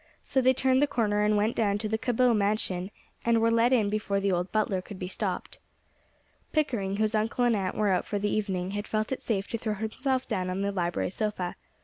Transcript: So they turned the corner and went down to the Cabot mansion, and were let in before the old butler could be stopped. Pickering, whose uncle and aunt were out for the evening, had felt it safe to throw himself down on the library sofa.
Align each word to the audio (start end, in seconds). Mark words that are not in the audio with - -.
So 0.23 0.41
they 0.41 0.55
turned 0.55 0.81
the 0.81 0.87
corner 0.87 1.23
and 1.23 1.37
went 1.37 1.55
down 1.55 1.77
to 1.77 1.87
the 1.87 1.95
Cabot 1.99 2.35
mansion, 2.35 2.89
and 3.23 3.39
were 3.39 3.51
let 3.51 3.71
in 3.71 3.87
before 3.87 4.19
the 4.19 4.31
old 4.31 4.51
butler 4.51 4.81
could 4.81 4.97
be 4.97 5.07
stopped. 5.07 5.59
Pickering, 6.51 6.97
whose 6.97 7.13
uncle 7.13 7.45
and 7.45 7.55
aunt 7.55 7.75
were 7.77 7.89
out 7.89 8.05
for 8.05 8.17
the 8.17 8.27
evening, 8.35 8.71
had 8.71 8.87
felt 8.87 9.11
it 9.11 9.21
safe 9.21 9.47
to 9.49 9.59
throw 9.59 9.75
himself 9.75 10.27
down 10.27 10.49
on 10.49 10.63
the 10.63 10.71
library 10.71 11.11
sofa. 11.11 11.55